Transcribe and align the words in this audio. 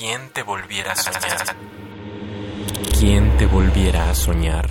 ¿Quién 0.00 0.30
te 0.32 0.42
volviera 0.42 0.92
a 0.92 0.96
soñar? 0.96 1.56
¿Quién 2.98 3.36
te 3.36 3.44
volviera 3.44 4.08
a 4.08 4.14
soñar? 4.14 4.66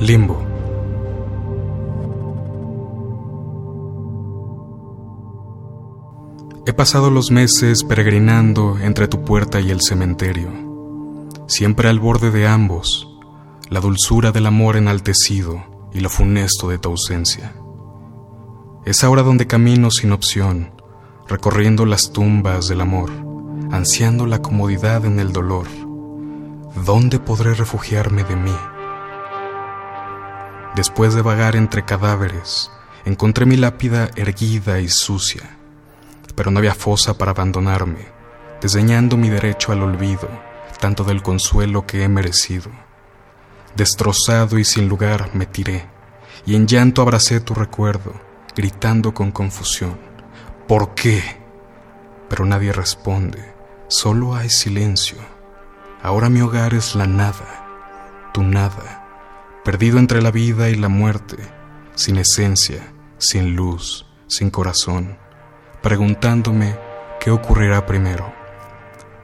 Limbo. 0.00 0.44
He 6.66 6.72
pasado 6.72 7.12
los 7.12 7.30
meses 7.30 7.84
peregrinando 7.84 8.80
entre 8.80 9.06
tu 9.06 9.24
puerta 9.24 9.60
y 9.60 9.70
el 9.70 9.80
cementerio, 9.80 10.50
siempre 11.46 11.88
al 11.88 12.00
borde 12.00 12.32
de 12.32 12.48
ambos, 12.48 13.16
la 13.70 13.78
dulzura 13.78 14.32
del 14.32 14.46
amor 14.46 14.76
enaltecido 14.76 15.88
y 15.92 16.00
lo 16.00 16.10
funesto 16.10 16.68
de 16.68 16.78
tu 16.78 16.88
ausencia. 16.88 17.54
Es 18.84 19.04
ahora 19.04 19.22
donde 19.22 19.46
camino 19.46 19.92
sin 19.92 20.10
opción, 20.10 20.72
recorriendo 21.26 21.86
las 21.86 22.12
tumbas 22.12 22.68
del 22.68 22.82
amor, 22.82 23.10
ansiando 23.70 24.26
la 24.26 24.40
comodidad 24.40 25.04
en 25.06 25.18
el 25.18 25.32
dolor. 25.32 25.66
¿Dónde 26.84 27.18
podré 27.18 27.54
refugiarme 27.54 28.24
de 28.24 28.36
mí? 28.36 28.56
Después 30.76 31.14
de 31.14 31.22
vagar 31.22 31.56
entre 31.56 31.84
cadáveres, 31.84 32.70
encontré 33.04 33.46
mi 33.46 33.56
lápida 33.56 34.10
erguida 34.16 34.80
y 34.80 34.88
sucia, 34.88 35.56
pero 36.34 36.50
no 36.50 36.58
había 36.58 36.74
fosa 36.74 37.16
para 37.16 37.30
abandonarme, 37.30 38.08
desdeñando 38.60 39.16
mi 39.16 39.30
derecho 39.30 39.72
al 39.72 39.82
olvido, 39.82 40.28
tanto 40.80 41.04
del 41.04 41.22
consuelo 41.22 41.86
que 41.86 42.02
he 42.02 42.08
merecido. 42.08 42.70
Destrozado 43.76 44.58
y 44.58 44.64
sin 44.64 44.88
lugar 44.88 45.30
me 45.32 45.46
tiré, 45.46 45.86
y 46.44 46.54
en 46.54 46.66
llanto 46.66 47.00
abracé 47.00 47.40
tu 47.40 47.54
recuerdo, 47.54 48.12
gritando 48.54 49.14
con 49.14 49.32
confusión, 49.32 49.96
¿por 50.66 50.94
qué? 50.94 51.22
Pero 52.28 52.44
nadie 52.44 52.72
responde, 52.72 53.54
solo 53.88 54.34
hay 54.34 54.50
silencio. 54.50 55.18
Ahora 56.02 56.28
mi 56.28 56.40
hogar 56.40 56.74
es 56.74 56.94
la 56.94 57.06
nada, 57.06 58.30
tu 58.32 58.42
nada 58.42 59.04
perdido 59.64 59.98
entre 59.98 60.20
la 60.20 60.30
vida 60.30 60.68
y 60.68 60.74
la 60.74 60.88
muerte, 60.88 61.38
sin 61.94 62.18
esencia, 62.18 62.92
sin 63.16 63.56
luz, 63.56 64.06
sin 64.26 64.50
corazón, 64.50 65.18
preguntándome 65.82 66.78
qué 67.18 67.30
ocurrirá 67.30 67.86
primero, 67.86 68.32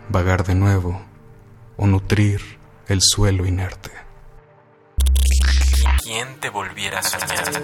vagar 0.08 0.44
de 0.44 0.54
nuevo 0.54 1.02
o 1.76 1.86
nutrir 1.86 2.40
el 2.88 3.02
suelo 3.02 3.44
inerte. 3.44 3.90
¿Quién 6.02 6.40
te 6.40 6.48
volviera 6.48 7.00
a 7.00 7.02
soñar? 7.02 7.62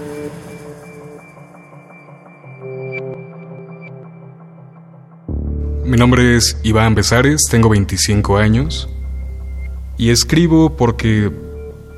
Mi 5.87 5.97
nombre 5.97 6.37
es 6.37 6.59
Iván 6.63 6.95
Besares, 6.95 7.43
tengo 7.51 7.69
25 7.69 8.37
años 8.37 8.89
y 9.97 10.11
escribo 10.11 10.77
porque 10.77 11.31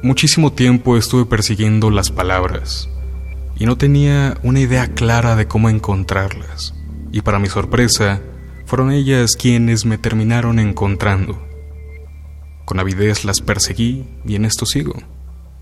Muchísimo 0.01 0.53
tiempo 0.53 0.97
estuve 0.97 1.25
persiguiendo 1.25 1.91
las 1.91 2.13
palabras 2.13 2.89
y 3.57 3.67
no 3.67 3.77
tenía 3.77 4.39
una 4.45 4.61
idea 4.61 4.95
clara 4.95 5.35
de 5.35 5.49
cómo 5.49 5.69
encontrarlas. 5.69 6.73
Y 7.11 7.23
para 7.23 7.41
mi 7.41 7.49
sorpresa, 7.49 8.21
fueron 8.65 8.93
ellas 8.93 9.35
quienes 9.37 9.85
me 9.85 9.99
terminaron 9.99 10.61
encontrando. 10.61 11.45
Con 12.65 12.79
avidez 12.79 13.25
las 13.25 13.41
perseguí 13.41 14.07
y 14.25 14.37
en 14.37 14.45
esto 14.45 14.67
sigo, 14.67 14.95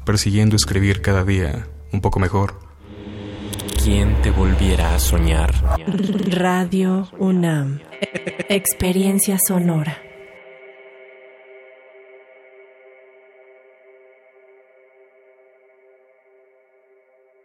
persiguiendo 0.04 0.54
escribir 0.54 1.00
cada 1.00 1.24
día 1.24 1.66
un 1.90 2.02
poco 2.02 2.20
mejor. 2.20 2.60
¿Quién 3.82 4.20
te 4.20 4.30
volviera 4.30 4.94
a 4.94 4.98
soñar? 4.98 5.54
Radio 6.28 7.08
UNAM. 7.18 7.80
Experiencia 8.48 9.36
sonora. 9.46 10.05